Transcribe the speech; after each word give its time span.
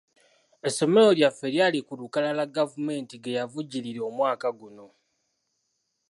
Essomero 0.67 1.09
lyaffe 1.17 1.47
lyali 1.53 1.79
ku 1.87 1.93
lukalala 2.01 2.43
gavumenti 2.57 3.15
ge 3.23 3.31
yavujjirira 3.37 4.01
omwaka 4.09 4.47
guno. 4.59 4.87